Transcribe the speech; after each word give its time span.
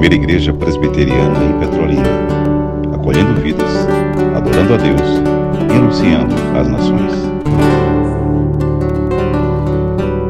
primeira 0.00 0.14
igreja 0.14 0.54
presbiteriana 0.54 1.44
em 1.44 1.60
Petrolina, 1.60 2.08
acolhendo 2.94 3.38
vidas, 3.42 3.68
adorando 4.34 4.72
a 4.72 4.76
Deus 4.78 5.00
e 5.68 5.76
anunciando 5.76 6.34
às 6.58 6.68
nações. 6.68 7.12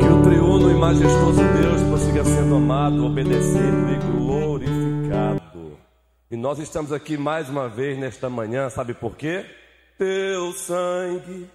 Que 0.01 0.07
o 0.07 0.23
triuno 0.25 0.73
e 0.73 0.75
majestoso 0.75 1.41
Deus 1.63 1.83
prossiga 1.83 2.25
sendo 2.25 2.57
amado, 2.57 3.07
obedecido 3.07 3.93
e 3.93 4.19
glorificado. 4.19 5.79
E 6.29 6.37
nós 6.37 6.59
estamos 6.59 6.93
aqui 6.93 7.17
mais 7.17 7.49
uma 7.49 7.69
vez 7.69 7.97
nesta 7.97 8.29
manhã, 8.29 8.69
sabe 8.71 8.93
por 8.93 9.15
quê? 9.15 9.47
Teu 9.97 10.51
sangue 10.51 11.47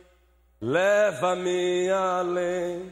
leva-me 0.62 1.90
além 1.90 2.84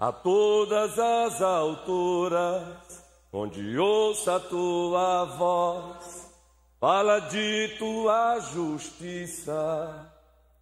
a 0.00 0.10
todas 0.10 0.98
as 0.98 1.42
alturas, 1.42 2.97
onde 3.32 3.78
ouça 3.78 4.36
a 4.36 4.40
tua 4.40 5.24
voz, 5.24 6.32
fala 6.80 7.20
de 7.20 7.76
tua 7.78 8.40
justiça 8.40 10.12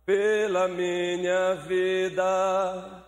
pela 0.05 0.69
minha 0.69 1.55
vida. 1.67 3.05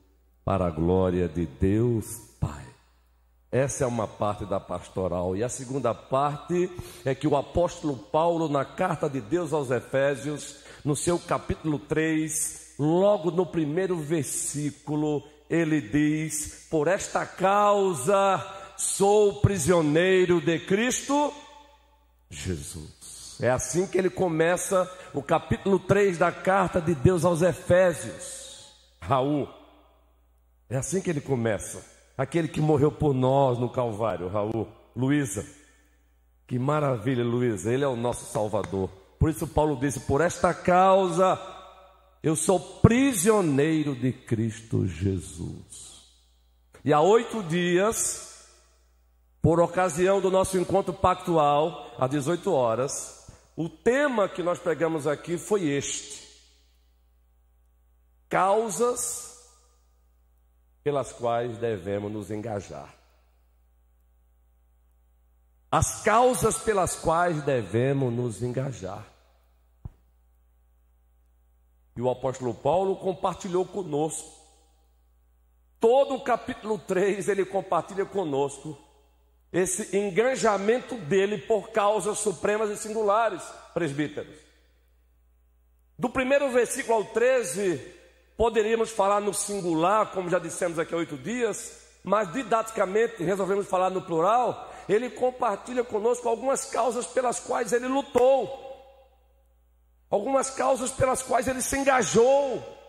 para 0.44 0.66
a 0.66 0.70
glória 0.70 1.28
de 1.28 1.44
Deus 1.44 2.20
Pai. 2.38 2.64
Essa 3.50 3.84
é 3.84 3.86
uma 3.86 4.06
parte 4.06 4.46
da 4.46 4.60
pastoral. 4.60 5.36
E 5.36 5.42
a 5.42 5.48
segunda 5.48 5.92
parte 5.92 6.70
é 7.04 7.14
que 7.14 7.26
o 7.26 7.36
apóstolo 7.36 7.96
Paulo, 7.96 8.48
na 8.48 8.64
carta 8.64 9.10
de 9.10 9.20
Deus 9.20 9.52
aos 9.52 9.70
Efésios, 9.70 10.56
no 10.84 10.96
seu 10.96 11.18
capítulo 11.18 11.78
3, 11.78 12.74
logo 12.78 13.30
no 13.30 13.44
primeiro 13.44 13.96
versículo, 13.96 15.22
ele 15.50 15.80
diz: 15.80 16.66
Por 16.70 16.88
esta 16.88 17.26
causa 17.26 18.40
sou 18.76 19.40
prisioneiro 19.40 20.40
de 20.40 20.60
Cristo 20.60 21.32
Jesus. 22.30 23.01
É 23.42 23.50
assim 23.50 23.88
que 23.88 23.98
ele 23.98 24.08
começa 24.08 24.88
o 25.12 25.20
capítulo 25.20 25.76
3 25.80 26.16
da 26.16 26.30
carta 26.30 26.80
de 26.80 26.94
Deus 26.94 27.24
aos 27.24 27.42
Efésios. 27.42 28.72
Raul. 29.00 29.48
É 30.70 30.76
assim 30.76 31.00
que 31.02 31.10
ele 31.10 31.20
começa. 31.20 31.84
Aquele 32.16 32.46
que 32.46 32.60
morreu 32.60 32.92
por 32.92 33.12
nós 33.12 33.58
no 33.58 33.68
Calvário, 33.68 34.28
Raul. 34.28 34.68
Luísa. 34.94 35.44
Que 36.46 36.56
maravilha, 36.56 37.24
Luísa. 37.24 37.72
Ele 37.72 37.82
é 37.82 37.88
o 37.88 37.96
nosso 37.96 38.26
Salvador. 38.26 38.88
Por 39.18 39.28
isso, 39.28 39.44
Paulo 39.48 39.74
disse: 39.74 39.98
Por 39.98 40.20
esta 40.20 40.54
causa 40.54 41.36
eu 42.22 42.36
sou 42.36 42.60
prisioneiro 42.60 43.96
de 43.96 44.12
Cristo 44.12 44.86
Jesus. 44.86 46.04
E 46.84 46.92
há 46.92 47.00
oito 47.00 47.42
dias, 47.42 48.46
por 49.40 49.60
ocasião 49.60 50.20
do 50.20 50.30
nosso 50.30 50.56
encontro 50.56 50.94
pactual, 50.94 51.92
às 51.98 52.08
18 52.08 52.52
horas, 52.52 53.21
o 53.56 53.68
tema 53.68 54.28
que 54.28 54.42
nós 54.42 54.58
pegamos 54.58 55.06
aqui 55.06 55.36
foi 55.36 55.64
este: 55.68 56.28
causas 58.28 59.32
pelas 60.82 61.12
quais 61.12 61.58
devemos 61.58 62.10
nos 62.10 62.30
engajar. 62.30 62.94
As 65.70 66.02
causas 66.02 66.58
pelas 66.58 66.96
quais 66.96 67.42
devemos 67.44 68.12
nos 68.12 68.42
engajar. 68.42 69.06
E 71.96 72.00
o 72.00 72.10
apóstolo 72.10 72.54
Paulo 72.54 72.96
compartilhou 72.96 73.64
conosco. 73.66 74.40
Todo 75.78 76.14
o 76.14 76.22
capítulo 76.22 76.78
3 76.78 77.28
ele 77.28 77.44
compartilha 77.44 78.04
conosco 78.04 78.78
esse 79.52 79.94
engajamento 79.94 80.94
dele 80.94 81.36
por 81.36 81.70
causas 81.70 82.18
supremas 82.18 82.70
e 82.70 82.76
singulares, 82.76 83.42
presbíteros. 83.74 84.34
Do 85.98 86.08
primeiro 86.08 86.50
versículo 86.50 86.98
ao 86.98 87.04
13, 87.04 87.78
poderíamos 88.36 88.90
falar 88.90 89.20
no 89.20 89.34
singular, 89.34 90.10
como 90.12 90.30
já 90.30 90.38
dissemos 90.38 90.78
aqui 90.78 90.94
há 90.94 90.96
oito 90.96 91.18
dias, 91.18 91.80
mas 92.02 92.32
didaticamente 92.32 93.22
resolvemos 93.22 93.66
falar 93.66 93.90
no 93.90 94.00
plural. 94.00 94.72
Ele 94.88 95.10
compartilha 95.10 95.84
conosco 95.84 96.28
algumas 96.28 96.64
causas 96.64 97.06
pelas 97.06 97.38
quais 97.38 97.72
ele 97.72 97.86
lutou, 97.86 98.58
algumas 100.10 100.48
causas 100.50 100.90
pelas 100.90 101.22
quais 101.22 101.46
ele 101.46 101.60
se 101.60 101.76
engajou. 101.76 102.80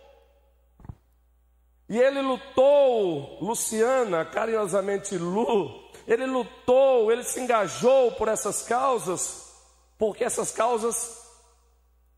E 1.88 2.00
ele 2.00 2.22
lutou, 2.22 3.38
Luciana, 3.42 4.24
carinhosamente 4.24 5.18
Lu, 5.18 5.83
ele 6.06 6.26
lutou, 6.26 7.10
ele 7.10 7.24
se 7.24 7.40
engajou 7.40 8.12
por 8.12 8.28
essas 8.28 8.62
causas, 8.62 9.52
porque 9.98 10.24
essas 10.24 10.50
causas 10.50 11.18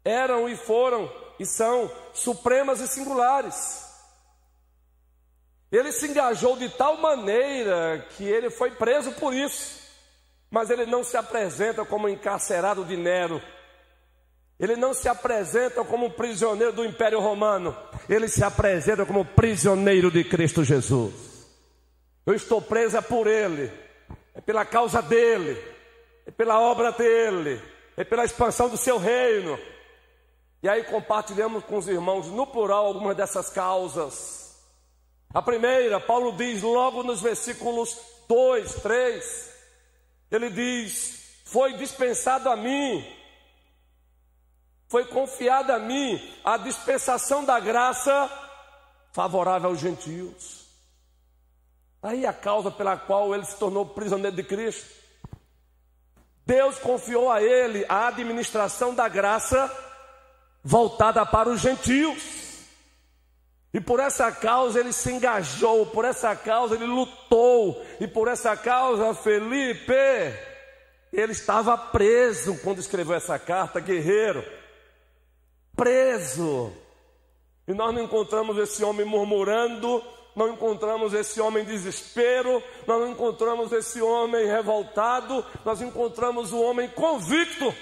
eram 0.04 0.48
e 0.48 0.56
foram 0.56 1.10
e 1.38 1.44
são 1.44 1.90
supremas 2.12 2.80
e 2.80 2.88
singulares. 2.88 3.84
Ele 5.70 5.92
se 5.92 6.06
engajou 6.06 6.56
de 6.56 6.68
tal 6.68 6.96
maneira 6.98 8.06
que 8.16 8.24
ele 8.24 8.50
foi 8.50 8.70
preso 8.70 9.12
por 9.12 9.34
isso, 9.34 9.80
mas 10.50 10.70
ele 10.70 10.86
não 10.86 11.02
se 11.02 11.16
apresenta 11.16 11.84
como 11.84 12.08
encarcerado 12.08 12.84
de 12.84 12.96
Nero. 12.96 13.42
Ele 14.58 14.74
não 14.74 14.94
se 14.94 15.08
apresenta 15.08 15.84
como 15.84 16.12
prisioneiro 16.12 16.72
do 16.72 16.84
Império 16.84 17.20
Romano, 17.20 17.76
ele 18.08 18.26
se 18.26 18.42
apresenta 18.42 19.04
como 19.04 19.24
prisioneiro 19.24 20.10
de 20.10 20.24
Cristo 20.24 20.64
Jesus. 20.64 21.25
Eu 22.26 22.34
estou 22.34 22.60
preso 22.60 22.96
é 22.96 23.00
por 23.00 23.28
Ele, 23.28 23.72
é 24.34 24.40
pela 24.40 24.64
causa 24.64 25.00
dele, 25.00 25.56
é 26.26 26.30
pela 26.32 26.60
obra 26.60 26.90
dele, 26.90 27.62
é 27.96 28.02
pela 28.02 28.24
expansão 28.24 28.68
do 28.68 28.76
seu 28.76 28.98
reino. 28.98 29.56
E 30.60 30.68
aí 30.68 30.82
compartilhamos 30.82 31.62
com 31.64 31.76
os 31.76 31.86
irmãos 31.86 32.26
no 32.26 32.44
plural 32.44 32.86
algumas 32.86 33.16
dessas 33.16 33.48
causas. 33.48 34.60
A 35.32 35.40
primeira, 35.40 36.00
Paulo 36.00 36.32
diz 36.32 36.62
logo 36.62 37.04
nos 37.04 37.20
versículos 37.20 37.96
2, 38.26 38.74
3, 38.82 39.52
ele 40.32 40.50
diz: 40.50 41.42
Foi 41.44 41.74
dispensado 41.74 42.48
a 42.48 42.56
mim, 42.56 43.06
foi 44.88 45.04
confiada 45.04 45.76
a 45.76 45.78
mim 45.78 46.20
a 46.42 46.56
dispensação 46.56 47.44
da 47.44 47.60
graça 47.60 48.28
favorável 49.12 49.70
aos 49.70 49.78
gentios. 49.78 50.65
Aí 52.06 52.24
a 52.24 52.32
causa 52.32 52.70
pela 52.70 52.96
qual 52.96 53.34
ele 53.34 53.44
se 53.44 53.56
tornou 53.56 53.84
prisioneiro 53.84 54.36
de 54.36 54.44
Cristo. 54.44 54.86
Deus 56.46 56.78
confiou 56.78 57.28
a 57.28 57.42
ele 57.42 57.84
a 57.88 58.06
administração 58.06 58.94
da 58.94 59.08
graça 59.08 59.68
voltada 60.62 61.26
para 61.26 61.48
os 61.48 61.60
gentios. 61.60 62.22
E 63.74 63.80
por 63.80 63.98
essa 63.98 64.30
causa 64.30 64.78
ele 64.78 64.92
se 64.92 65.10
engajou, 65.10 65.86
por 65.86 66.04
essa 66.04 66.36
causa 66.36 66.76
ele 66.76 66.86
lutou, 66.86 67.84
e 67.98 68.06
por 68.06 68.28
essa 68.28 68.56
causa 68.56 69.12
Felipe, 69.12 69.92
ele 71.12 71.32
estava 71.32 71.76
preso 71.76 72.56
quando 72.62 72.78
escreveu 72.78 73.16
essa 73.16 73.36
carta, 73.36 73.80
guerreiro, 73.80 74.44
preso. 75.74 76.72
E 77.66 77.74
nós 77.74 77.92
não 77.92 78.04
encontramos 78.04 78.56
esse 78.58 78.84
homem 78.84 79.04
murmurando, 79.04 80.00
não 80.36 80.50
encontramos 80.50 81.14
esse 81.14 81.40
homem 81.40 81.64
em 81.64 81.66
desespero, 81.66 82.62
nós 82.86 83.00
não 83.00 83.10
encontramos 83.10 83.72
esse 83.72 84.02
homem 84.02 84.46
revoltado, 84.46 85.42
nós 85.64 85.80
encontramos 85.80 86.52
o 86.52 86.60
homem 86.60 86.90
convicto 86.90 87.74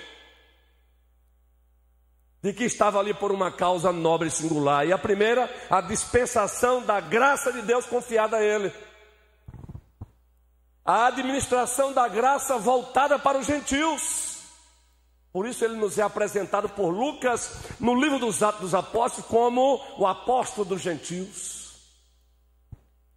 de 2.40 2.52
que 2.52 2.62
estava 2.64 3.00
ali 3.00 3.12
por 3.12 3.32
uma 3.32 3.50
causa 3.50 3.90
nobre 3.90 4.28
e 4.28 4.30
singular. 4.30 4.86
E 4.86 4.92
a 4.92 4.98
primeira, 4.98 5.52
a 5.68 5.80
dispensação 5.80 6.80
da 6.82 7.00
graça 7.00 7.52
de 7.52 7.62
Deus 7.62 7.86
confiada 7.86 8.36
a 8.36 8.44
ele. 8.44 8.72
A 10.84 11.06
administração 11.06 11.92
da 11.92 12.06
graça 12.06 12.56
voltada 12.56 13.18
para 13.18 13.38
os 13.38 13.46
gentios. 13.46 14.42
Por 15.32 15.48
isso 15.48 15.64
ele 15.64 15.74
nos 15.74 15.98
é 15.98 16.02
apresentado 16.02 16.68
por 16.68 16.90
Lucas 16.90 17.56
no 17.80 17.94
livro 18.00 18.20
dos 18.20 18.42
Atos 18.42 18.60
dos 18.60 18.74
Apóstolos 18.74 19.28
como 19.28 19.82
o 19.98 20.06
apóstolo 20.06 20.64
dos 20.64 20.80
gentios. 20.80 21.63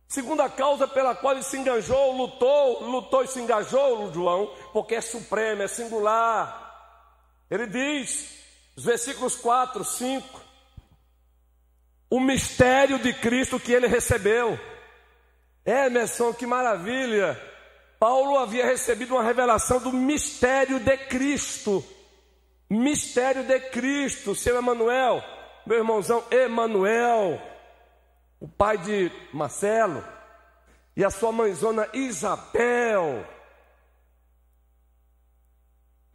Segunda 0.07 0.49
causa 0.49 0.87
pela 0.87 1.13
qual 1.13 1.33
ele 1.33 1.43
se 1.43 1.57
engajou, 1.57 2.13
lutou, 2.13 2.83
lutou 2.83 3.23
e 3.23 3.27
se 3.27 3.39
engajou, 3.41 4.13
João, 4.13 4.47
porque 4.71 4.95
é 4.95 5.01
supremo, 5.01 5.63
é 5.63 5.67
singular. 5.67 6.65
Ele 7.51 7.67
diz: 7.67 8.37
os 8.75 8.85
versículos 8.85 9.35
4, 9.35 9.83
5. 9.83 10.41
O 12.09 12.21
mistério 12.21 12.97
de 12.99 13.13
Cristo 13.13 13.59
que 13.59 13.73
ele 13.73 13.87
recebeu. 13.87 14.57
É, 15.65 15.87
Emerson, 15.87 16.33
que 16.33 16.47
maravilha! 16.47 17.37
Paulo 17.99 18.37
havia 18.37 18.65
recebido 18.65 19.15
uma 19.15 19.23
revelação 19.23 19.79
do 19.79 19.91
mistério 19.91 20.79
de 20.79 20.97
Cristo. 20.97 21.83
Mistério 22.69 23.43
de 23.43 23.59
Cristo, 23.59 24.35
seu 24.35 24.57
Emanuel, 24.57 25.23
meu 25.65 25.77
irmãozão 25.79 26.23
Emanuel, 26.29 27.41
o 28.39 28.47
pai 28.47 28.77
de 28.77 29.11
Marcelo, 29.33 30.03
e 30.95 31.03
a 31.03 31.09
sua 31.09 31.31
mãezona 31.31 31.87
Isabel 31.93 33.25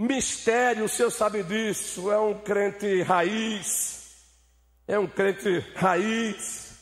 mistério, 0.03 0.85
o 0.85 0.89
senhor 0.89 1.11
sabe 1.11 1.43
disso, 1.45 2.11
é 2.11 2.19
um 2.19 2.35
crente 2.35 3.03
raiz, 3.03 4.17
é 4.89 4.99
um 4.99 5.07
crente 5.07 5.61
raiz, 5.77 6.77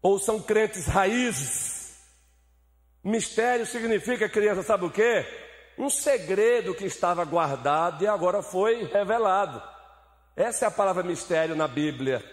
ou 0.00 0.18
são 0.18 0.40
crentes 0.40 0.86
raízes. 0.86 1.96
Mistério 3.02 3.66
significa, 3.66 4.28
criança, 4.28 4.62
sabe 4.62 4.84
o 4.84 4.90
que? 4.90 5.24
Um 5.76 5.90
segredo 5.90 6.74
que 6.74 6.86
estava 6.86 7.24
guardado 7.24 8.02
e 8.02 8.06
agora 8.06 8.42
foi 8.42 8.84
revelado. 8.84 9.60
Essa 10.36 10.66
é 10.66 10.68
a 10.68 10.70
palavra 10.70 11.02
mistério 11.02 11.56
na 11.56 11.66
Bíblia 11.66 12.24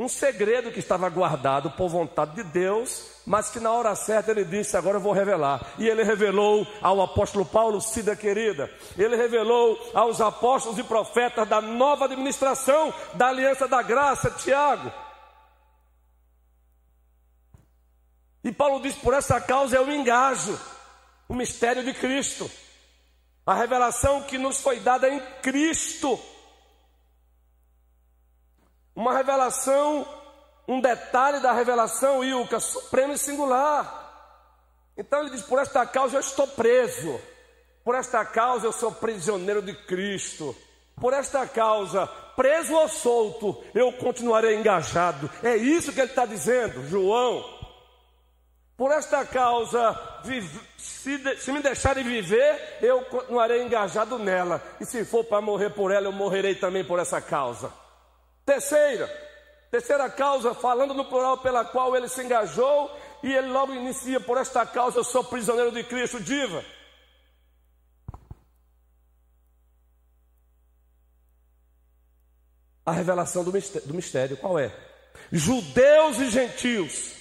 um 0.00 0.08
segredo 0.08 0.72
que 0.72 0.78
estava 0.78 1.10
guardado 1.10 1.72
por 1.72 1.90
vontade 1.90 2.34
de 2.36 2.42
Deus, 2.42 3.20
mas 3.26 3.50
que 3.50 3.60
na 3.60 3.70
hora 3.70 3.94
certa 3.94 4.30
ele 4.30 4.46
disse: 4.46 4.74
Agora 4.74 4.96
eu 4.96 5.00
vou 5.00 5.12
revelar. 5.12 5.74
E 5.78 5.86
ele 5.86 6.02
revelou 6.02 6.66
ao 6.80 7.02
apóstolo 7.02 7.44
Paulo, 7.44 7.82
Cida 7.82 8.16
querida, 8.16 8.72
ele 8.96 9.14
revelou 9.14 9.78
aos 9.92 10.18
apóstolos 10.22 10.78
e 10.78 10.84
profetas 10.84 11.46
da 11.46 11.60
nova 11.60 12.06
administração 12.06 12.94
da 13.12 13.28
aliança 13.28 13.68
da 13.68 13.82
graça, 13.82 14.30
Tiago. 14.30 14.90
E 18.42 18.50
Paulo 18.50 18.80
diz: 18.80 18.94
Por 18.96 19.12
essa 19.12 19.38
causa 19.38 19.76
eu 19.76 19.92
engajo 19.92 20.58
o 21.28 21.34
mistério 21.34 21.84
de 21.84 21.92
Cristo, 21.92 22.50
a 23.44 23.52
revelação 23.52 24.22
que 24.22 24.38
nos 24.38 24.62
foi 24.62 24.80
dada 24.80 25.10
em 25.10 25.20
Cristo 25.42 26.18
uma 29.00 29.16
revelação, 29.16 30.06
um 30.68 30.78
detalhe 30.78 31.40
da 31.40 31.52
revelação, 31.52 32.22
Ilka, 32.22 32.60
supremo 32.60 33.14
e 33.14 33.18
singular. 33.18 33.98
Então 34.94 35.20
ele 35.20 35.30
diz: 35.30 35.42
Por 35.42 35.58
esta 35.58 35.86
causa 35.86 36.18
eu 36.18 36.20
estou 36.20 36.46
preso, 36.46 37.18
por 37.82 37.94
esta 37.94 38.22
causa 38.26 38.66
eu 38.66 38.72
sou 38.72 38.92
prisioneiro 38.92 39.62
de 39.62 39.72
Cristo, 39.86 40.54
por 41.00 41.14
esta 41.14 41.46
causa, 41.46 42.06
preso 42.36 42.74
ou 42.74 42.88
solto, 42.90 43.64
eu 43.74 43.90
continuarei 43.94 44.54
engajado. 44.56 45.30
É 45.42 45.56
isso 45.56 45.94
que 45.94 46.00
ele 46.00 46.10
está 46.10 46.26
dizendo, 46.26 46.86
João. 46.86 47.58
Por 48.76 48.92
esta 48.92 49.24
causa, 49.24 49.98
se, 50.76 51.52
me 51.52 51.60
deixarem 51.60 52.04
viver, 52.04 52.78
eu 52.82 53.02
continuarei 53.06 53.62
engajado 53.62 54.18
nela. 54.18 54.62
E 54.78 54.84
se 54.84 55.06
for 55.06 55.24
para 55.24 55.40
morrer 55.40 55.70
por 55.70 55.90
ela, 55.90 56.06
eu 56.06 56.12
morrerei 56.12 56.54
também 56.54 56.84
por 56.84 56.98
essa 56.98 57.20
causa. 57.20 57.70
Terceira, 58.50 59.06
terceira 59.70 60.10
causa, 60.10 60.52
falando 60.52 60.92
no 60.92 61.04
plural 61.04 61.38
pela 61.38 61.64
qual 61.64 61.94
ele 61.94 62.08
se 62.08 62.20
engajou, 62.20 62.90
e 63.22 63.32
ele 63.32 63.46
logo 63.46 63.72
inicia: 63.72 64.18
Por 64.18 64.36
esta 64.38 64.66
causa 64.66 64.98
eu 64.98 65.04
sou 65.04 65.22
prisioneiro 65.22 65.70
de 65.70 65.84
Cristo, 65.84 66.18
diva. 66.18 66.64
A 72.84 72.90
revelação 72.90 73.44
do 73.44 73.52
mistério, 73.52 73.86
do 73.86 73.94
mistério 73.94 74.36
qual 74.36 74.58
é? 74.58 74.76
Judeus 75.30 76.18
e 76.18 76.28
gentios 76.28 77.12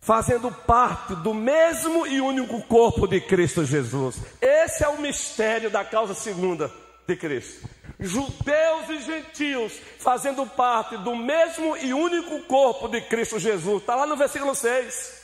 fazendo 0.00 0.50
parte 0.50 1.14
do 1.14 1.32
mesmo 1.32 2.04
e 2.04 2.20
único 2.20 2.60
corpo 2.62 3.06
de 3.06 3.20
Cristo 3.20 3.64
Jesus. 3.64 4.16
Esse 4.40 4.82
é 4.82 4.88
o 4.88 5.00
mistério 5.00 5.70
da 5.70 5.84
causa 5.84 6.14
segunda 6.14 6.68
de 7.06 7.14
Cristo 7.14 7.75
judeus 7.98 8.88
e 8.90 9.00
gentios, 9.00 9.72
fazendo 9.98 10.46
parte 10.46 10.96
do 10.98 11.16
mesmo 11.16 11.76
e 11.76 11.94
único 11.94 12.42
corpo 12.44 12.88
de 12.88 13.00
Cristo 13.00 13.38
Jesus. 13.38 13.80
Está 13.80 13.94
lá 13.94 14.06
no 14.06 14.16
versículo 14.16 14.54
6. 14.54 15.22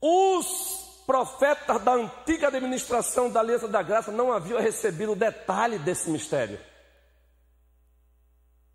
Os 0.00 1.04
profetas 1.06 1.82
da 1.82 1.94
antiga 1.94 2.48
administração 2.48 3.30
da 3.30 3.40
aliança 3.40 3.68
da 3.68 3.82
graça 3.82 4.10
não 4.10 4.32
haviam 4.32 4.60
recebido 4.60 5.12
o 5.12 5.16
detalhe 5.16 5.78
desse 5.78 6.10
mistério. 6.10 6.58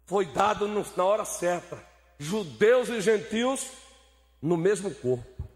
Foi 0.06 0.26
dado 0.26 0.68
na 0.68 1.04
hora 1.04 1.26
certa. 1.26 1.78
Judeus 2.18 2.90
e 2.90 3.02
gentios 3.02 3.68
no 4.42 4.58
mesmo 4.58 4.94
corpo. 4.96 5.47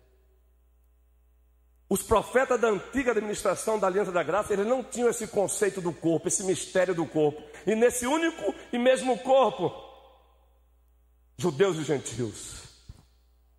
Os 1.91 2.01
profetas 2.01 2.57
da 2.57 2.69
antiga 2.69 3.11
administração 3.11 3.77
da 3.77 3.85
Aliança 3.85 4.13
da 4.13 4.23
Graça, 4.23 4.53
eles 4.53 4.65
não 4.65 4.81
tinham 4.81 5.09
esse 5.09 5.27
conceito 5.27 5.81
do 5.81 5.91
corpo, 5.91 6.29
esse 6.29 6.41
mistério 6.41 6.95
do 6.95 7.05
corpo. 7.05 7.43
E 7.67 7.75
nesse 7.75 8.07
único 8.07 8.55
e 8.71 8.79
mesmo 8.79 9.17
corpo, 9.17 9.73
judeus 11.35 11.75
e 11.75 11.83
gentios. 11.83 12.61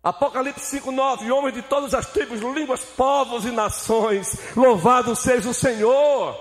Apocalipse 0.01 0.65
5:9, 0.81 1.31
homens 1.31 1.53
de 1.53 1.61
todas 1.61 1.93
as 1.93 2.07
tribos, 2.07 2.41
línguas, 2.41 2.83
povos 2.83 3.45
e 3.45 3.51
nações, 3.51 4.35
louvado 4.57 5.15
seja 5.15 5.47
o 5.47 5.53
Senhor. 5.53 6.35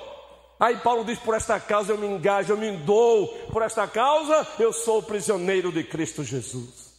Aí 0.58 0.78
Paulo 0.78 1.04
diz: 1.04 1.18
por 1.18 1.34
esta 1.34 1.60
causa 1.60 1.92
eu 1.92 1.98
me 1.98 2.06
engajo, 2.06 2.54
eu 2.54 2.56
me 2.56 2.74
dou, 2.74 3.28
por 3.52 3.60
esta 3.60 3.86
causa 3.86 4.48
eu 4.58 4.72
sou 4.72 5.02
prisioneiro 5.02 5.70
de 5.70 5.84
Cristo 5.84 6.24
Jesus. 6.24 6.94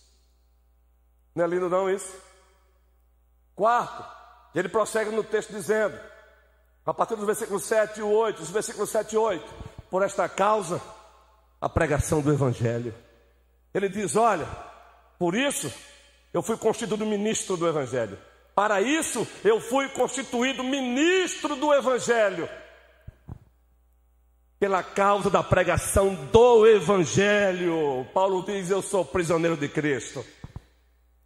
Não 1.34 1.46
é 1.46 1.48
lindo 1.48 1.68
não 1.68 1.90
isso? 1.90 2.14
Quarto, 3.56 4.23
e 4.54 4.60
ele 4.60 4.70
prossegue 4.70 5.10
no 5.12 5.24
texto 5.24 5.52
dizendo, 5.52 5.98
a 6.86 6.94
partir 6.94 7.16
do 7.16 7.26
versículo 7.26 7.60
7 7.60 8.00
e 8.00 8.04
8, 8.04 8.42
os 8.42 8.50
versículos 8.50 8.90
7 8.90 9.14
e 9.14 9.18
8, 9.18 9.54
por 9.90 10.04
esta 10.04 10.28
causa, 10.28 10.82
a 11.60 11.70
pregação 11.70 12.22
do 12.22 12.32
Evangelho. 12.32 12.94
Ele 13.74 13.88
diz: 13.88 14.16
Olha, 14.16 14.48
por 15.18 15.34
isso 15.34 15.72
eu 16.34 16.44
fui 16.44 16.58
constituído 16.58 17.06
ministro 17.06 17.56
do 17.56 17.68
Evangelho. 17.68 18.18
Para 18.54 18.82
isso 18.82 19.26
eu 19.44 19.60
fui 19.60 19.88
constituído 19.90 20.64
ministro 20.64 21.56
do 21.56 21.74
Evangelho. 21.74 22.48
Pela 24.60 24.84
causa 24.84 25.30
da 25.30 25.42
pregação 25.42 26.14
do 26.32 26.68
Evangelho. 26.68 28.06
Paulo 28.14 28.44
diz: 28.44 28.70
Eu 28.70 28.82
sou 28.82 29.04
prisioneiro 29.06 29.58
de 29.58 29.70
Cristo. 29.70 30.24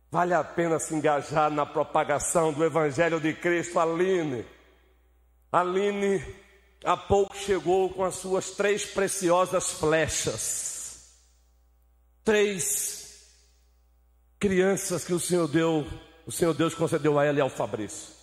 Vale 0.10 0.34
a 0.34 0.44
pena 0.44 0.80
se 0.80 0.96
engajar 0.96 1.52
na 1.52 1.66
propagação 1.66 2.54
do 2.54 2.64
Evangelho 2.64 3.20
de 3.20 3.34
Cristo, 3.34 3.80
Aline. 3.80 4.46
Aline 5.52 6.24
há 6.84 6.96
pouco 6.96 7.36
chegou 7.36 7.90
com 7.94 8.04
as 8.04 8.16
suas 8.16 8.52
três 8.52 8.86
preciosas 8.86 9.72
flechas. 9.72 11.14
Três 12.24 12.98
crianças 14.40 15.04
que 15.04 15.14
o 15.14 15.20
Senhor 15.20 15.48
deu, 15.48 15.86
o 16.26 16.32
Senhor 16.32 16.54
Deus 16.54 16.74
concedeu 16.74 17.20
a 17.20 17.26
ela 17.26 17.40
e 17.40 17.42
ao 17.42 17.50
Fabrício. 17.50 18.16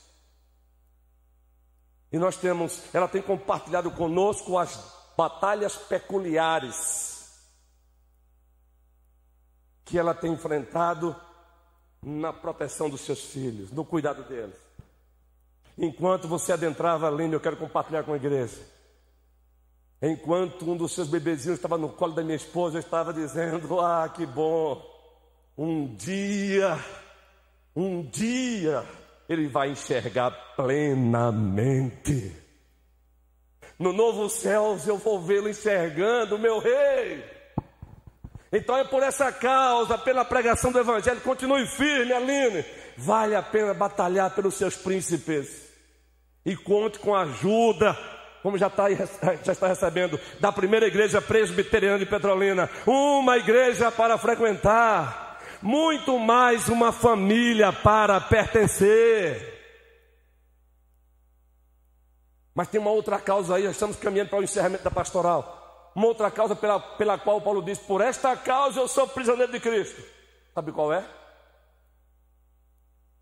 E 2.11 2.19
nós 2.19 2.37
temos, 2.37 2.83
ela 2.95 3.09
tem 3.09 3.21
compartilhado 3.21 3.91
conosco 3.91 4.57
as 4.57 4.79
batalhas 5.17 5.77
peculiares 5.77 7.13
que 9.85 9.99
ela 9.99 10.15
tem 10.15 10.33
enfrentado 10.33 11.15
na 12.05 12.33
proteção 12.33 12.91
dos 12.91 13.01
seus 13.01 13.25
filhos, 13.25 13.73
no 13.73 13.85
cuidado 13.85 14.23
deles. 14.25 14.57
Enquanto 15.77 16.29
você 16.29 16.53
adentrava 16.53 17.09
ali, 17.09 17.33
eu 17.33 17.41
quero 17.41 17.57
compartilhar 17.57 18.05
com 18.05 18.13
a 18.13 18.17
igreja. 18.17 18.61
Enquanto 20.01 20.71
um 20.71 20.77
dos 20.77 20.93
seus 20.93 21.09
bebezinhos 21.09 21.57
estava 21.59 21.79
no 21.79 21.89
colo 21.89 22.13
da 22.13 22.23
minha 22.23 22.37
esposa, 22.37 22.77
eu 22.77 22.81
estava 22.81 23.13
dizendo: 23.13 23.81
Ah, 23.81 24.09
que 24.09 24.27
bom! 24.27 24.83
Um 25.57 25.95
dia, 25.95 26.79
um 27.75 28.03
dia, 28.03 28.85
ele 29.29 29.49
vai 29.49 29.71
enxergar 29.71 30.31
plenamente. 30.57 32.37
No 33.79 33.93
novo 33.93 34.29
céu 34.29 34.79
eu 34.87 34.99
vou 34.99 35.21
vê-lo 35.21 35.49
enxergando, 35.49 36.39
meu 36.39 36.59
rei. 36.59 37.34
Então 38.57 38.77
é 38.77 38.85
por 38.85 39.03
essa 39.03 39.33
causa, 39.33 39.99
pela 39.99 40.25
pregação 40.25 40.71
do 40.71 40.79
Evangelho, 40.79 41.21
continue 41.23 41.67
firme, 41.67 42.13
Aline. 42.13 42.65
Vale 42.97 43.35
a 43.35 43.43
pena 43.43 43.75
batalhar 43.75 44.31
pelos 44.31 44.55
seus 44.55 44.77
príncipes. 44.77 45.69
E 46.47 46.57
conte 46.57 47.01
com 47.01 47.17
a 47.17 47.23
ajuda, 47.23 47.99
como 48.45 48.57
já 48.57 48.69
está, 48.69 48.85
já 49.43 49.53
está 49.53 49.67
recebendo, 49.67 50.21
da 50.39 50.53
primeira 50.53 50.87
igreja 50.87 51.21
presbiteriana 51.21 51.99
de 51.99 52.07
Petrolina. 52.07 52.71
Uma 52.87 53.39
igreja 53.39 53.91
para 53.91 54.17
frequentar, 54.17 55.41
muito 55.61 56.17
mais 56.17 56.69
uma 56.69 56.93
família 56.93 57.73
para 57.73 58.21
pertencer. 58.21 59.53
Mas 62.55 62.69
tem 62.69 62.81
uma 62.81 62.93
outra 62.93 63.19
causa 63.19 63.57
aí, 63.57 63.65
estamos 63.65 63.97
caminhando 63.97 64.29
para 64.31 64.39
o 64.39 64.45
encerramento 64.45 64.85
da 64.85 64.93
pastoral. 64.93 65.64
Uma 65.95 66.07
outra 66.09 66.31
causa 66.31 66.57
pela, 66.57 66.81
pela 66.81 67.19
qual 67.19 67.41
Paulo 67.41 67.63
diz: 67.63 67.79
Por 67.79 68.01
esta 68.01 68.37
causa 68.37 68.81
eu 68.81 68.89
sou 68.89 69.07
prisioneiro 69.07 69.53
de 69.53 69.61
Cristo. 69.61 70.03
Sabe 70.55 70.73
qual 70.73 70.93
é? 70.93 71.05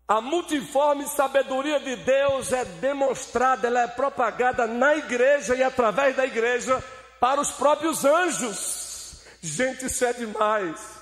A 0.07 0.19
multiforme 0.19 1.07
sabedoria 1.07 1.79
de 1.79 1.95
Deus 1.97 2.51
é 2.51 2.65
demonstrada, 2.65 3.67
ela 3.67 3.81
é 3.81 3.87
propagada 3.87 4.67
na 4.67 4.95
igreja 4.95 5.55
e 5.55 5.63
através 5.63 6.15
da 6.15 6.25
igreja 6.25 6.83
para 7.19 7.39
os 7.39 7.51
próprios 7.51 8.03
anjos. 8.03 9.23
Gente, 9.41 9.85
isso 9.85 10.03
é 10.03 10.13
demais. 10.13 11.01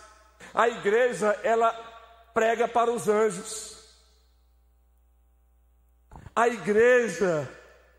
A 0.54 0.68
igreja, 0.68 1.40
ela 1.44 1.72
prega 2.34 2.68
para 2.68 2.92
os 2.92 3.08
anjos. 3.08 3.72
A 6.36 6.48
igreja, 6.48 7.50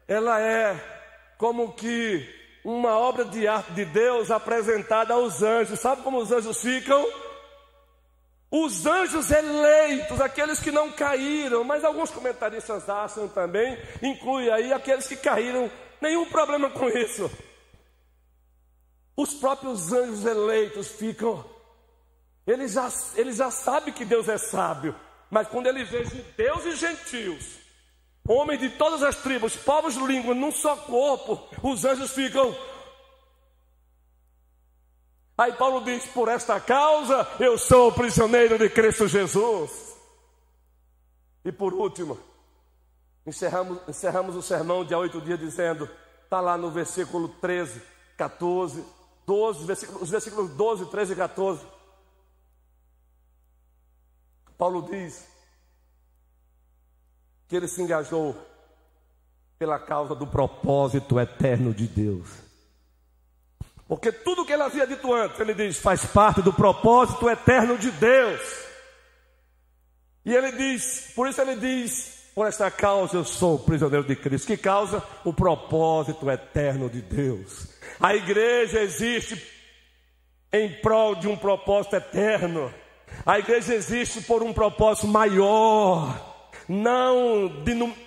ela 0.07 0.41
é 0.41 1.35
como 1.37 1.73
que 1.75 2.42
uma 2.65 2.97
obra 2.97 3.25
de 3.25 3.47
arte 3.47 3.73
de 3.73 3.85
Deus 3.85 4.31
apresentada 4.31 5.15
aos 5.15 5.43
anjos. 5.43 5.81
Sabe 5.81 6.03
como 6.03 6.19
os 6.19 6.31
anjos 6.31 6.61
ficam? 6.61 7.05
Os 8.51 8.85
anjos 8.85 9.31
eleitos, 9.31 10.21
aqueles 10.21 10.61
que 10.61 10.71
não 10.71 10.93
caíram, 10.93 11.65
mas 11.65 11.85
alguns 11.85 12.11
comentaristas 12.11 12.89
acham 12.89 13.27
também, 13.27 13.79
inclui 14.03 14.51
aí 14.51 14.73
aqueles 14.73 15.07
que 15.09 15.17
caíram, 15.17 15.71
nenhum 16.01 16.27
problema 16.27 16.69
com 16.69 16.87
isso. 16.89 17.31
Os 19.17 19.33
próprios 19.35 19.91
anjos 19.91 20.27
eleitos 20.27 20.89
ficam, 20.89 21.43
eles 22.47 22.73
já, 22.73 22.91
já 23.31 23.51
sabem 23.51 23.95
que 23.95 24.05
Deus 24.05 24.29
é 24.29 24.37
sábio, 24.37 24.95
mas 25.31 25.49
quando 25.49 25.69
eles 25.69 25.89
veem 25.89 26.05
Deus 26.37 26.67
e 26.67 26.77
gentios, 26.77 27.62
homens 28.29 28.61
de 28.61 28.71
todas 28.71 29.03
as 29.03 29.17
tribos, 29.17 29.57
povos, 29.57 29.97
línguas, 29.97 30.37
num 30.37 30.53
só 30.53 30.77
corpo, 30.77 31.41
os 31.63 31.85
anjos 31.85 32.13
ficam. 32.13 32.55
Aí 35.37 35.53
Paulo 35.55 35.85
diz: 35.85 36.07
Por 36.07 36.29
esta 36.29 36.61
causa 36.61 37.27
eu 37.41 37.59
sou 37.59 37.93
prisioneiro 37.93 38.59
de 38.59 38.69
Cristo 38.71 39.09
Jesus. 39.09 39.97
E 41.45 41.51
por 41.51 41.75
último, 41.75 42.19
encerramos, 43.27 43.81
encerramos 43.89 44.37
o 44.37 44.43
sermão 44.43 44.85
de 44.85 44.95
oito 44.95 45.21
dias 45.21 45.41
dizendo, 45.41 45.89
está 46.23 46.41
lá 46.41 46.57
no 46.57 46.71
versículo 46.71 47.29
13, 47.29 47.83
14, 48.17 48.85
12, 49.27 49.67
versículos, 49.67 50.03
os 50.03 50.11
versículos 50.11 50.51
12, 50.51 50.87
13 50.87 51.13
e 51.13 51.17
14. 51.17 51.67
Paulo 54.57 54.83
diz: 54.83 55.32
que 57.53 57.57
ele 57.59 57.69
se 57.69 57.83
engajou 57.83 58.35
pela 59.59 59.79
causa 59.79 60.15
do 60.15 60.27
propósito 60.27 61.21
eterno 61.21 61.75
de 61.75 61.87
Deus. 61.87 62.27
Porque 63.87 64.11
tudo 64.11 64.47
que 64.47 64.55
ele 64.55 64.63
havia 64.63 64.87
dito 64.87 65.13
antes, 65.13 65.39
ele 65.39 65.53
diz, 65.53 65.79
faz 65.79 66.03
parte 66.07 66.41
do 66.41 66.51
propósito 66.51 67.29
eterno 67.29 67.77
de 67.77 67.91
Deus. 67.91 68.41
E 70.25 70.35
ele 70.35 70.53
diz, 70.53 71.13
por 71.15 71.29
isso 71.29 71.43
ele 71.43 71.57
diz, 71.57 72.31
por 72.35 72.47
esta 72.47 72.71
causa 72.71 73.19
eu 73.19 73.25
sou 73.25 73.59
prisioneiro 73.59 74.07
de 74.07 74.17
Cristo. 74.17 74.47
Que 74.47 74.57
causa? 74.57 75.03
O 75.23 75.35
propósito 75.35 76.31
eterno 76.31 76.89
de 76.89 77.03
Deus. 77.03 77.69
A 78.01 78.15
igreja 78.15 78.81
existe 78.81 79.47
em 80.51 80.81
prol 80.81 81.17
de 81.17 81.29
um 81.29 81.37
propósito 81.37 81.97
eterno. 81.97 82.73
A 83.27 83.39
igreja 83.39 83.75
existe 83.75 84.23
por 84.23 84.43
um 84.43 84.55
propósito 84.55 85.07
maior. 85.07 86.32
Não 86.75 87.53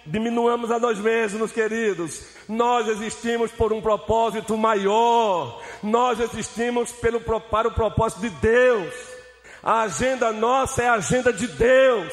diminuamos 0.07 0.71
a 0.71 0.79
nós 0.79 0.97
mesmos, 0.97 1.51
queridos. 1.51 2.23
Nós 2.49 2.87
existimos 2.87 3.51
por 3.51 3.71
um 3.71 3.79
propósito 3.79 4.57
maior. 4.57 5.61
Nós 5.83 6.19
existimos 6.19 6.91
pelo, 6.91 7.21
para 7.21 7.67
o 7.67 7.75
propósito 7.75 8.21
de 8.21 8.29
Deus. 8.31 8.91
A 9.61 9.81
agenda 9.81 10.31
nossa 10.31 10.81
é 10.81 10.89
a 10.89 10.95
agenda 10.95 11.31
de 11.31 11.45
Deus. 11.45 12.11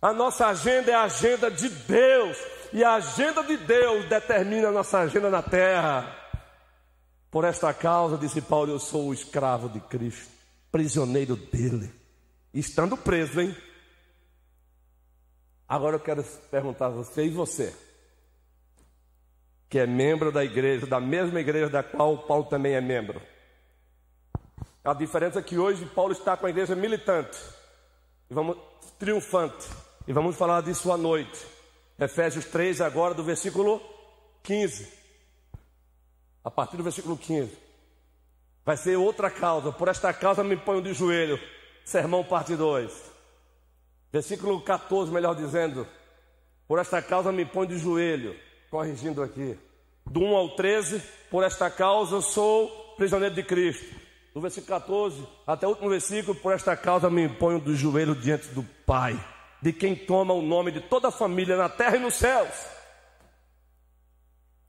A 0.00 0.12
nossa 0.12 0.46
agenda 0.46 0.92
é 0.92 0.94
a 0.94 1.02
agenda 1.02 1.50
de 1.50 1.68
Deus. 1.68 2.38
E 2.72 2.84
a 2.84 2.94
agenda 2.94 3.42
de 3.42 3.56
Deus 3.56 4.08
determina 4.08 4.68
a 4.68 4.72
nossa 4.72 5.00
agenda 5.00 5.28
na 5.28 5.42
terra. 5.42 6.16
Por 7.28 7.44
esta 7.44 7.74
causa, 7.74 8.16
disse 8.16 8.40
Paulo, 8.40 8.70
eu 8.70 8.78
sou 8.78 9.08
o 9.08 9.12
escravo 9.12 9.68
de 9.68 9.80
Cristo, 9.80 10.28
prisioneiro 10.70 11.34
dele. 11.34 11.90
Estando 12.54 12.96
preso, 12.96 13.40
hein? 13.40 13.56
Agora 15.72 15.96
eu 15.96 16.00
quero 16.00 16.22
perguntar 16.50 16.88
a 16.88 16.90
você, 16.90 17.24
e 17.24 17.30
você? 17.30 17.74
Que 19.70 19.78
é 19.78 19.86
membro 19.86 20.30
da 20.30 20.44
igreja, 20.44 20.86
da 20.86 21.00
mesma 21.00 21.40
igreja 21.40 21.70
da 21.70 21.82
qual 21.82 22.18
Paulo 22.18 22.44
também 22.44 22.74
é 22.74 22.80
membro. 22.82 23.22
A 24.84 24.92
diferença 24.92 25.38
é 25.38 25.42
que 25.42 25.56
hoje 25.56 25.86
Paulo 25.86 26.12
está 26.12 26.36
com 26.36 26.44
a 26.44 26.50
igreja 26.50 26.76
militante, 26.76 27.38
e 28.30 28.34
vamos 28.34 28.58
triunfante, 28.98 29.66
e 30.06 30.12
vamos 30.12 30.36
falar 30.36 30.60
disso 30.60 30.92
à 30.92 30.98
noite. 30.98 31.42
Efésios 31.98 32.44
3, 32.44 32.82
agora 32.82 33.14
do 33.14 33.24
versículo 33.24 33.80
15. 34.42 34.92
A 36.44 36.50
partir 36.50 36.76
do 36.76 36.82
versículo 36.82 37.16
15. 37.16 37.50
Vai 38.62 38.76
ser 38.76 38.96
outra 38.98 39.30
causa. 39.30 39.72
Por 39.72 39.88
esta 39.88 40.12
causa 40.12 40.44
me 40.44 40.54
ponho 40.54 40.82
de 40.82 40.92
joelho. 40.92 41.40
Sermão 41.82 42.22
parte 42.22 42.56
2. 42.56 43.11
Versículo 44.12 44.60
14, 44.60 45.10
melhor 45.10 45.34
dizendo: 45.34 45.86
Por 46.68 46.78
esta 46.78 47.00
causa 47.00 47.32
me 47.32 47.46
põe 47.46 47.66
de 47.66 47.78
joelho, 47.78 48.36
corrigindo 48.70 49.22
aqui. 49.22 49.58
Do 50.04 50.20
1 50.20 50.36
ao 50.36 50.48
13, 50.50 51.02
por 51.30 51.42
esta 51.42 51.70
causa 51.70 52.20
sou 52.20 52.94
prisioneiro 52.96 53.34
de 53.34 53.42
Cristo. 53.42 54.02
Do 54.34 54.40
versículo 54.40 54.78
14 54.80 55.26
até 55.46 55.66
o 55.66 55.70
último 55.70 55.88
versículo, 55.88 56.34
por 56.34 56.52
esta 56.52 56.76
causa 56.76 57.08
me 57.08 57.28
ponho 57.28 57.58
do 57.58 57.74
joelho 57.74 58.14
diante 58.14 58.48
do 58.48 58.62
Pai, 58.86 59.18
de 59.62 59.72
quem 59.72 59.94
toma 59.94 60.34
o 60.34 60.42
nome 60.42 60.70
de 60.72 60.80
toda 60.80 61.08
a 61.08 61.12
família 61.12 61.56
na 61.56 61.68
terra 61.68 61.96
e 61.96 62.00
nos 62.00 62.14
céus. 62.14 62.50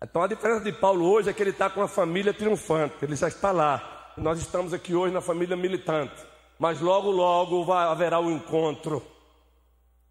Então 0.01 0.21
a 0.21 0.27
diferença 0.27 0.63
de 0.63 0.71
Paulo 0.73 1.09
hoje 1.09 1.29
é 1.29 1.33
que 1.33 1.41
ele 1.41 1.49
está 1.49 1.69
com 1.69 1.81
a 1.81 1.87
família 1.87 2.33
triunfante, 2.33 2.95
ele 3.01 3.15
já 3.15 3.27
está 3.27 3.51
lá. 3.51 4.13
Nós 4.17 4.39
estamos 4.39 4.73
aqui 4.73 4.93
hoje 4.93 5.13
na 5.13 5.21
família 5.21 5.55
militante, 5.55 6.21
mas 6.59 6.79
logo, 6.79 7.09
logo 7.09 7.71
haverá 7.71 8.19
o 8.19 8.25
um 8.25 8.31
encontro 8.31 9.12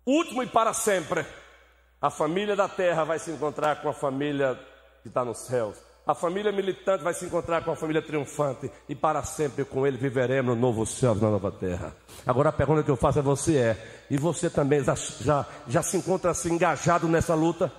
último 0.07 0.43
e 0.43 0.47
para 0.47 0.73
sempre, 0.73 1.25
a 2.01 2.11
família 2.11 2.57
da 2.57 2.69
terra 2.69 3.05
vai 3.05 3.19
se 3.19 3.31
encontrar 3.31 3.81
com 3.81 3.89
a 3.89 3.93
família 3.93 4.59
que 5.03 5.09
está 5.09 5.25
nos 5.25 5.39
céus. 5.39 5.77
A 6.05 6.17
família 6.17 6.51
militante 6.51 7.05
vai 7.05 7.15
se 7.15 7.25
encontrar 7.25 7.65
com 7.65 7.71
a 7.71 7.77
família 7.77 8.03
triunfante 8.03 8.69
e 8.89 8.95
para 8.95 9.23
sempre 9.23 9.65
com 9.65 9.87
ele 9.87 9.97
viveremos 9.97 10.57
no 10.57 10.61
novo 10.61 10.85
céu 10.85 11.15
na 11.15 11.31
nova 11.31 11.53
terra. 11.53 11.95
Agora 12.27 12.49
a 12.49 12.53
pergunta 12.53 12.83
que 12.83 12.91
eu 12.91 12.97
faço 12.97 13.21
a 13.21 13.23
você 13.23 13.57
é: 13.57 14.05
e 14.11 14.19
você 14.19 14.51
também 14.51 14.83
já, 14.83 14.97
já, 14.97 15.47
já 15.69 15.83
se 15.83 15.97
encontra 15.97 16.33
assim, 16.33 16.55
engajado 16.55 17.07
nessa 17.07 17.37
luta? 17.37 17.71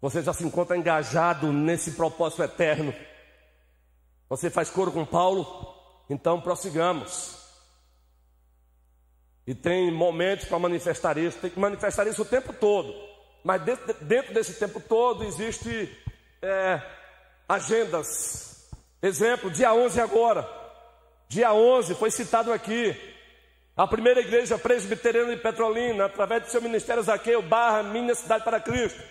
Você 0.00 0.22
já 0.22 0.32
se 0.32 0.44
encontra 0.44 0.76
engajado 0.76 1.52
nesse 1.52 1.92
propósito 1.92 2.44
eterno? 2.44 2.94
Você 4.28 4.50
faz 4.50 4.70
coro 4.70 4.92
com 4.92 5.04
Paulo? 5.04 5.46
Então 6.08 6.40
prossigamos. 6.40 7.41
E 9.46 9.54
tem 9.54 9.90
momentos 9.90 10.46
para 10.46 10.58
manifestar 10.58 11.18
isso, 11.18 11.38
tem 11.38 11.50
que 11.50 11.58
manifestar 11.58 12.06
isso 12.06 12.22
o 12.22 12.26
tempo 12.26 12.52
todo. 12.52 12.94
Mas 13.42 13.62
dentro, 14.00 14.32
desse 14.32 14.54
tempo 14.54 14.80
todo 14.80 15.24
existe 15.24 15.90
é, 16.40 16.80
agendas. 17.48 18.70
Exemplo, 19.02 19.50
dia 19.50 19.74
11 19.74 20.00
agora. 20.00 20.48
Dia 21.28 21.52
11 21.52 21.94
foi 21.94 22.10
citado 22.10 22.52
aqui. 22.52 22.96
A 23.76 23.86
primeira 23.86 24.20
igreja 24.20 24.58
presbiteriana 24.58 25.34
de 25.34 25.40
Petrolina, 25.40 26.04
através 26.04 26.42
do 26.42 26.50
seu 26.50 26.62
ministério 26.62 27.02
Zaqueu, 27.02 27.42
barra 27.42 27.82
Minha 27.82 28.14
Cidade 28.14 28.44
para 28.44 28.60
Cristo. 28.60 29.02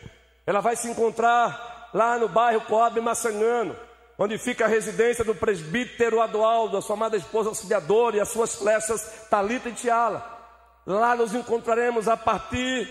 Ela 0.45 0.61
vai 0.61 0.75
se 0.75 0.87
encontrar 0.87 1.89
lá 1.93 2.17
no 2.17 2.29
bairro 2.29 2.61
Coab 2.61 2.99
Massangano, 3.01 3.75
onde 4.23 4.37
fica 4.37 4.65
a 4.65 4.67
residência 4.67 5.25
do 5.25 5.33
presbítero 5.33 6.21
Adualdo, 6.21 6.77
a 6.77 6.81
sua 6.81 6.95
amada 6.95 7.17
esposa 7.17 7.49
auxiliadora 7.49 8.17
e 8.17 8.19
as 8.19 8.29
suas 8.29 8.53
flechas 8.53 9.01
Talita 9.31 9.67
e 9.67 9.73
Tiala. 9.73 10.23
Lá 10.85 11.15
nos 11.15 11.33
encontraremos 11.33 12.07
a 12.07 12.15
partir 12.15 12.87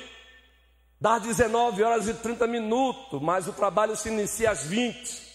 das 1.01 1.23
19 1.23 1.85
horas 1.85 2.09
e 2.09 2.15
30 2.15 2.49
minutos, 2.49 3.23
mas 3.23 3.47
o 3.47 3.53
trabalho 3.53 3.95
se 3.97 4.09
inicia 4.09 4.51
às 4.51 4.65
20. 4.65 5.31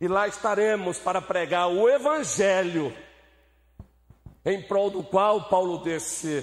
E 0.00 0.08
lá 0.08 0.26
estaremos 0.26 0.98
para 0.98 1.20
pregar 1.20 1.68
o 1.68 1.90
Evangelho, 1.90 2.90
em 4.46 4.62
prol 4.62 4.88
do 4.88 5.02
qual 5.02 5.46
Paulo 5.50 5.82
disse: 5.84 6.42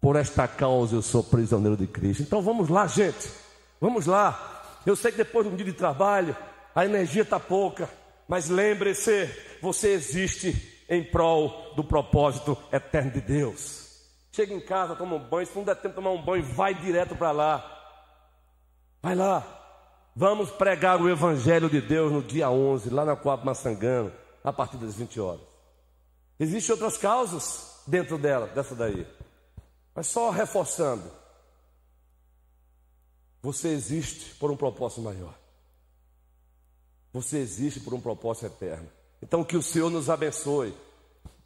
Por 0.00 0.16
esta 0.16 0.48
causa 0.48 0.96
eu 0.96 1.02
sou 1.02 1.22
prisioneiro 1.22 1.76
de 1.76 1.86
Cristo. 1.86 2.24
Então 2.24 2.42
vamos 2.42 2.68
lá, 2.68 2.88
gente, 2.88 3.30
vamos 3.80 4.06
lá. 4.06 4.80
Eu 4.84 4.96
sei 4.96 5.12
que 5.12 5.18
depois 5.18 5.46
de 5.46 5.52
um 5.52 5.56
dia 5.56 5.66
de 5.66 5.72
trabalho, 5.72 6.36
a 6.78 6.84
energia 6.84 7.22
está 7.22 7.40
pouca, 7.40 7.90
mas 8.28 8.48
lembre-se: 8.48 9.26
você 9.60 9.94
existe 9.94 10.84
em 10.88 11.02
prol 11.02 11.74
do 11.74 11.82
propósito 11.82 12.56
eterno 12.70 13.10
de 13.10 13.20
Deus. 13.20 14.00
Chega 14.30 14.54
em 14.54 14.60
casa, 14.60 14.94
toma 14.94 15.16
um 15.16 15.28
banho. 15.28 15.44
Se 15.44 15.56
não 15.56 15.64
der 15.64 15.74
tempo 15.74 15.88
de 15.88 15.94
tomar 15.96 16.12
um 16.12 16.22
banho, 16.24 16.44
vai 16.44 16.72
direto 16.74 17.16
para 17.16 17.32
lá. 17.32 18.06
Vai 19.02 19.16
lá. 19.16 19.44
Vamos 20.14 20.52
pregar 20.52 21.02
o 21.02 21.10
Evangelho 21.10 21.68
de 21.68 21.80
Deus 21.80 22.12
no 22.12 22.22
dia 22.22 22.48
11, 22.48 22.90
lá 22.90 23.04
na 23.04 23.16
Coab 23.16 23.44
Massangano, 23.44 24.12
a 24.44 24.52
partir 24.52 24.76
das 24.76 24.94
20 24.94 25.18
horas. 25.18 25.42
Existem 26.38 26.72
outras 26.74 26.96
causas 26.96 27.82
dentro 27.88 28.16
dela, 28.16 28.46
dessa 28.46 28.76
daí. 28.76 29.04
Mas 29.92 30.06
só 30.06 30.30
reforçando. 30.30 31.10
Você 33.42 33.66
existe 33.70 34.36
por 34.36 34.48
um 34.48 34.56
propósito 34.56 35.00
maior. 35.00 35.34
Você 37.12 37.38
existe 37.38 37.80
por 37.80 37.94
um 37.94 38.00
propósito 38.00 38.46
eterno. 38.46 38.88
Então 39.22 39.44
que 39.44 39.56
o 39.56 39.62
Senhor 39.62 39.90
nos 39.90 40.10
abençoe. 40.10 40.74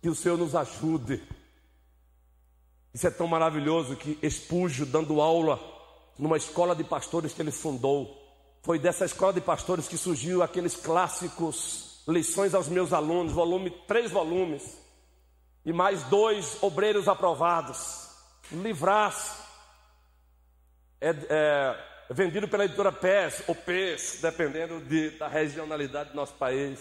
Que 0.00 0.08
o 0.08 0.14
Senhor 0.14 0.36
nos 0.36 0.54
ajude 0.54 1.22
isso 2.94 3.06
é 3.06 3.10
tão 3.10 3.26
maravilhoso 3.26 3.96
que 3.96 4.18
Expúgio, 4.22 4.84
dando 4.84 5.20
aula 5.20 5.58
numa 6.18 6.36
escola 6.36 6.76
de 6.76 6.84
pastores 6.84 7.32
que 7.32 7.40
ele 7.40 7.50
fundou, 7.50 8.18
foi 8.62 8.78
dessa 8.78 9.06
escola 9.06 9.32
de 9.32 9.40
pastores 9.40 9.88
que 9.88 9.96
surgiu 9.96 10.42
aqueles 10.42 10.76
clássicos 10.76 11.90
Lições 12.06 12.52
aos 12.52 12.66
meus 12.66 12.92
alunos, 12.92 13.32
volume, 13.32 13.70
três 13.86 14.10
volumes, 14.10 14.76
e 15.64 15.72
mais 15.72 16.02
dois 16.04 16.60
obreiros 16.60 17.06
aprovados. 17.06 18.08
Livraço. 18.50 19.40
É, 21.00 21.10
é 21.10 21.91
vendido 22.12 22.46
pela 22.46 22.64
editora 22.64 22.92
PES 22.92 23.44
ou 23.46 23.54
PES, 23.54 24.18
dependendo 24.20 24.80
de, 24.80 25.10
da 25.18 25.28
regionalidade 25.28 26.10
do 26.10 26.16
nosso 26.16 26.34
país. 26.34 26.78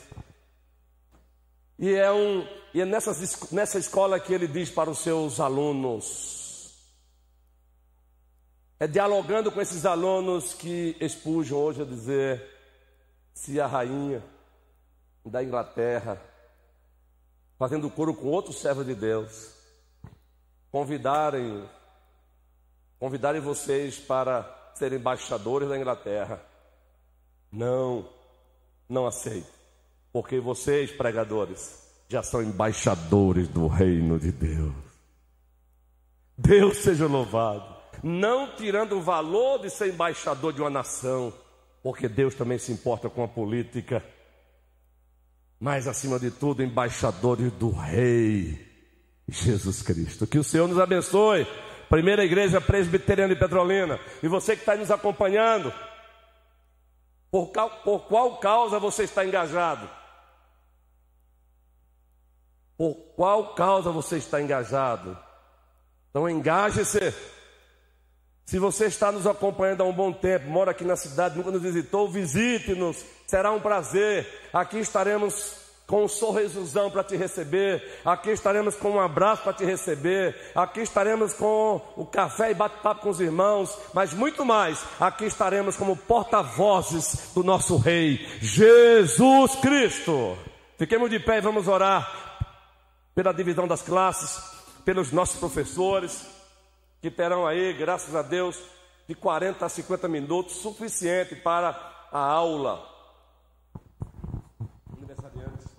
E 1.79 1.93
é, 1.93 2.11
um, 2.11 2.47
e 2.73 2.81
é 2.81 2.85
nessa, 2.85 3.11
nessa 3.51 3.79
escola 3.79 4.19
que 4.19 4.33
ele 4.33 4.47
diz 4.47 4.69
para 4.69 4.89
os 4.89 4.99
seus 4.99 5.39
alunos. 5.39 6.39
É 8.79 8.87
dialogando 8.87 9.51
com 9.51 9.61
esses 9.61 9.85
alunos 9.85 10.53
que 10.53 10.95
expujam 10.99 11.57
hoje 11.57 11.81
a 11.81 11.85
dizer 11.85 12.43
se 13.33 13.59
a 13.59 13.67
rainha 13.67 14.23
da 15.25 15.43
Inglaterra, 15.43 16.21
fazendo 17.57 17.89
coro 17.89 18.13
com 18.13 18.27
outros 18.27 18.59
servos 18.59 18.85
de 18.85 18.95
Deus, 18.95 19.53
convidarem, 20.71 21.67
convidarem 22.99 23.41
vocês 23.41 23.99
para 23.99 24.60
serem 24.75 24.99
embaixadores 24.99 25.69
da 25.69 25.77
Inglaterra. 25.77 26.41
Não, 27.51 28.07
não 28.87 29.05
aceito. 29.05 29.51
Porque 30.11 30.39
vocês, 30.39 30.91
pregadores, 30.91 31.81
já 32.07 32.21
são 32.21 32.41
embaixadores 32.41 33.47
do 33.47 33.67
reino 33.67 34.19
de 34.19 34.31
Deus. 34.31 34.73
Deus 36.37 36.77
seja 36.77 37.07
louvado. 37.07 37.81
Não 38.03 38.55
tirando 38.55 38.97
o 38.97 39.01
valor 39.01 39.59
de 39.59 39.69
ser 39.69 39.93
embaixador 39.93 40.51
de 40.53 40.61
uma 40.61 40.69
nação, 40.69 41.33
porque 41.83 42.09
Deus 42.09 42.35
também 42.35 42.57
se 42.57 42.71
importa 42.71 43.09
com 43.09 43.23
a 43.23 43.27
política, 43.27 44.03
mas 45.59 45.87
acima 45.87 46.19
de 46.19 46.31
tudo, 46.31 46.63
embaixadores 46.63 47.51
do 47.53 47.69
Rei 47.69 48.67
Jesus 49.27 49.81
Cristo. 49.81 50.25
Que 50.27 50.39
o 50.39 50.43
Senhor 50.43 50.67
nos 50.67 50.79
abençoe. 50.79 51.45
Primeira 51.91 52.23
Igreja 52.23 52.61
Presbiteriana 52.61 53.33
de 53.33 53.39
Petrolina. 53.39 53.99
E 54.23 54.27
você 54.29 54.55
que 54.55 54.61
está 54.61 54.77
nos 54.77 54.89
acompanhando, 54.89 55.73
por, 57.29 57.51
por 57.83 58.07
qual 58.07 58.37
causa 58.37 58.79
você 58.79 59.03
está 59.03 59.25
engajado? 59.25 59.89
Por 62.77 62.95
qual 63.17 63.53
causa 63.55 63.91
você 63.91 64.15
está 64.15 64.41
engajado? 64.41 65.17
Então 66.09 66.29
engaje-se. 66.29 67.13
Se 68.45 68.57
você 68.57 68.85
está 68.85 69.11
nos 69.11 69.27
acompanhando 69.27 69.83
há 69.83 69.85
um 69.85 69.93
bom 69.93 70.13
tempo, 70.13 70.49
mora 70.49 70.71
aqui 70.71 70.85
na 70.85 70.95
cidade, 70.95 71.37
nunca 71.37 71.51
nos 71.51 71.61
visitou, 71.61 72.09
visite-nos. 72.09 73.03
Será 73.27 73.51
um 73.51 73.59
prazer. 73.59 74.49
Aqui 74.53 74.79
estaremos 74.79 75.60
com 75.91 76.05
um 76.05 76.07
sorrisozão 76.07 76.89
para 76.89 77.03
te 77.03 77.17
receber. 77.17 77.99
Aqui 78.05 78.29
estaremos 78.29 78.77
com 78.77 78.91
um 78.91 78.99
abraço 79.01 79.43
para 79.43 79.51
te 79.51 79.65
receber. 79.65 80.33
Aqui 80.55 80.79
estaremos 80.79 81.33
com 81.33 81.81
o 81.97 82.05
café 82.05 82.51
e 82.51 82.53
bate-papo 82.53 83.01
com 83.01 83.09
os 83.09 83.19
irmãos. 83.19 83.77
Mas 83.93 84.13
muito 84.13 84.45
mais, 84.45 84.81
aqui 84.97 85.25
estaremos 85.25 85.75
como 85.75 85.97
porta-vozes 85.97 87.33
do 87.35 87.43
nosso 87.43 87.75
Rei, 87.75 88.25
Jesus 88.39 89.55
Cristo. 89.55 90.37
Fiquemos 90.77 91.09
de 91.09 91.19
pé 91.19 91.39
e 91.39 91.41
vamos 91.41 91.67
orar 91.67 92.09
pela 93.13 93.33
divisão 93.33 93.67
das 93.67 93.81
classes, 93.81 94.41
pelos 94.85 95.11
nossos 95.11 95.37
professores, 95.41 96.25
que 97.01 97.11
terão 97.11 97.45
aí, 97.45 97.73
graças 97.73 98.15
a 98.15 98.21
Deus, 98.21 98.57
de 99.09 99.13
40 99.13 99.65
a 99.65 99.67
50 99.67 100.07
minutos, 100.07 100.55
suficiente 100.55 101.35
para 101.35 101.71
a 102.13 102.19
aula. 102.19 102.87
Aniversariantes, 104.97 105.71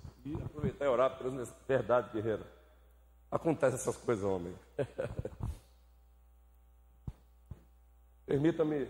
e 0.83 0.87
orar 0.87 1.17
pelas 1.17 1.53
verdade, 1.67 2.11
guerreira. 2.13 2.45
Acontece 3.31 3.75
essas 3.75 3.97
coisas, 3.97 4.23
homem. 4.23 4.53
Permita-me 8.25 8.87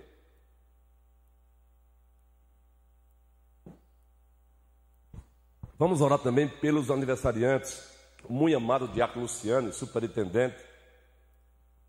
Vamos 5.78 6.02
orar 6.02 6.20
também 6.20 6.48
pelos 6.48 6.90
aniversariantes 6.92 7.92
muito 8.30 8.56
amado 8.56 8.88
Diácono 8.88 9.24
Luciano, 9.24 9.74
superintendente, 9.74 10.56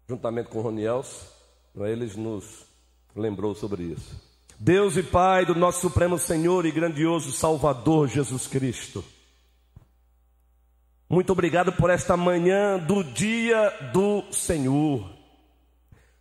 juntamente 0.08 0.48
com 0.48 0.60
Roniels, 0.60 1.26
eles 1.76 2.16
nos 2.16 2.66
lembrou 3.14 3.54
sobre 3.54 3.84
isso. 3.84 4.20
Deus 4.58 4.96
e 4.96 5.02
Pai 5.02 5.44
do 5.44 5.54
nosso 5.54 5.80
Supremo 5.80 6.18
Senhor 6.18 6.64
e 6.66 6.72
grandioso 6.72 7.32
Salvador 7.32 8.08
Jesus 8.08 8.46
Cristo. 8.46 9.04
Muito 11.14 11.30
obrigado 11.30 11.72
por 11.72 11.90
esta 11.90 12.16
manhã 12.16 12.76
do 12.76 13.04
dia 13.04 13.70
do 13.92 14.24
Senhor. 14.32 15.08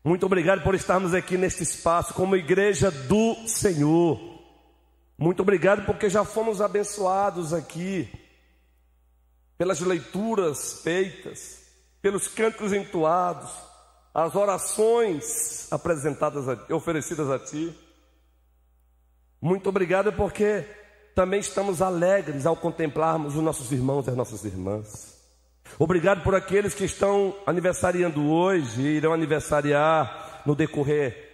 Muito 0.03 0.23
obrigado 0.23 0.61
por 0.61 0.75
estarmos 0.75 1.15
aqui 1.15 1.35
neste 1.35 1.63
espaço 1.63 2.13
como 2.13 2.35
igreja 2.35 2.91
do 2.91 3.47
Senhor. 3.47 4.19
Muito 5.17 5.41
obrigado 5.41 5.83
porque 5.83 6.11
já 6.11 6.23
fomos 6.23 6.61
abençoados 6.61 7.55
aqui 7.55 8.07
pelas 9.57 9.79
leituras 9.79 10.81
feitas, 10.83 11.63
pelos 11.99 12.27
cantos 12.27 12.71
entoados, 12.71 13.49
as 14.13 14.35
orações 14.35 15.73
apresentadas, 15.73 16.47
a, 16.47 16.75
oferecidas 16.75 17.31
a 17.31 17.39
Ti. 17.39 17.75
Muito 19.41 19.67
obrigado 19.69 20.13
porque 20.13 20.82
também 21.15 21.39
estamos 21.39 21.81
alegres 21.81 22.45
ao 22.45 22.55
contemplarmos 22.55 23.35
os 23.35 23.43
nossos 23.43 23.71
irmãos 23.71 24.07
e 24.07 24.09
as 24.09 24.15
nossas 24.15 24.43
irmãs. 24.43 25.13
Obrigado 25.79 26.23
por 26.23 26.35
aqueles 26.35 26.73
que 26.73 26.85
estão 26.85 27.35
aniversariando 27.45 28.29
hoje 28.29 28.81
e 28.81 28.97
irão 28.97 29.13
aniversariar 29.13 30.41
no 30.45 30.55
decorrer 30.55 31.31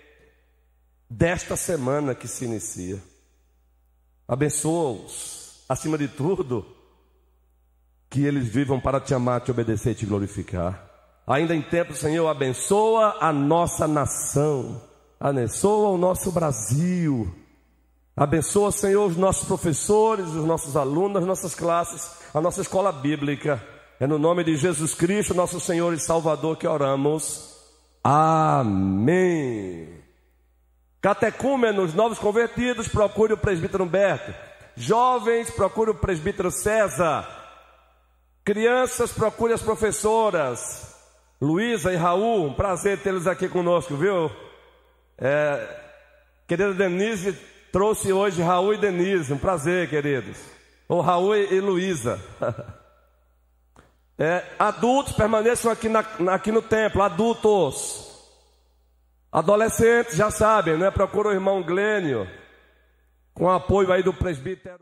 desta 1.09 1.55
semana 1.55 2.13
que 2.13 2.27
se 2.27 2.45
inicia. 2.45 3.01
Abençoa-os, 4.27 5.63
acima 5.67 5.97
de 5.97 6.07
tudo, 6.07 6.65
que 8.09 8.23
eles 8.25 8.47
vivam 8.47 8.79
para 8.79 8.99
te 8.99 9.13
amar, 9.13 9.41
te 9.41 9.51
obedecer 9.51 9.91
e 9.91 9.95
te 9.95 10.05
glorificar. 10.05 10.87
Ainda 11.25 11.55
em 11.55 11.61
tempo, 11.61 11.93
Senhor, 11.93 12.27
abençoa 12.27 13.17
a 13.19 13.31
nossa 13.33 13.87
nação, 13.87 14.81
abençoa 15.19 15.89
o 15.89 15.97
nosso 15.97 16.31
Brasil. 16.31 17.31
Abençoa, 18.19 18.69
Senhor, 18.69 19.05
os 19.05 19.15
nossos 19.15 19.47
professores, 19.47 20.27
os 20.27 20.43
nossos 20.43 20.75
alunos, 20.75 21.21
as 21.21 21.25
nossas 21.25 21.55
classes, 21.55 22.17
a 22.33 22.41
nossa 22.41 22.59
escola 22.59 22.91
bíblica. 22.91 23.63
É 23.97 24.05
no 24.05 24.19
nome 24.19 24.43
de 24.43 24.57
Jesus 24.57 24.93
Cristo, 24.93 25.33
nosso 25.33 25.57
Senhor 25.57 25.93
e 25.93 25.99
Salvador, 26.01 26.57
que 26.57 26.67
oramos. 26.67 27.55
Amém. 28.03 30.03
Catecúmenos, 30.99 31.93
novos 31.93 32.19
convertidos, 32.19 32.89
procure 32.89 33.31
o 33.31 33.37
presbítero 33.37 33.85
Humberto. 33.85 34.33
Jovens, 34.75 35.49
procure 35.49 35.91
o 35.91 35.95
presbítero 35.95 36.51
César. 36.51 37.25
Crianças, 38.43 39.13
procure 39.13 39.53
as 39.53 39.61
professoras. 39.61 40.93
Luísa 41.39 41.93
e 41.93 41.95
Raul, 41.95 42.47
um 42.47 42.53
prazer 42.53 43.01
tê-los 43.01 43.27
aqui 43.27 43.47
conosco, 43.47 43.95
viu? 43.95 44.29
É, 45.17 45.79
querida 46.45 46.73
Denise 46.73 47.47
trouxe 47.71 48.11
hoje 48.11 48.41
Raul 48.41 48.73
e 48.73 48.77
Denise, 48.77 49.33
um 49.33 49.37
prazer, 49.37 49.89
queridos. 49.89 50.37
Ou 50.87 51.01
Raul 51.01 51.35
e, 51.35 51.59
Luísa. 51.59 52.19
É, 54.21 54.43
adultos 54.59 55.13
permaneçam 55.13 55.71
aqui, 55.71 55.87
na, 55.87 56.03
aqui 56.33 56.51
no 56.51 56.61
templo, 56.61 57.01
adultos. 57.01 58.05
Adolescentes 59.31 60.17
já 60.17 60.29
sabem, 60.29 60.77
né? 60.77 60.91
Procura 60.91 61.29
o 61.29 61.31
irmão 61.31 61.63
Glênio, 61.63 62.29
com 63.33 63.49
apoio 63.49 63.93
aí 63.93 64.03
do 64.03 64.13
presbítero. 64.13 64.77